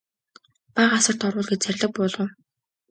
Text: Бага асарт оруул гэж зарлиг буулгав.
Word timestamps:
Бага 0.79 0.97
асарт 1.01 1.21
оруул 1.31 1.47
гэж 1.53 1.61
зарлиг 1.69 1.91
буулгав. 2.01 2.29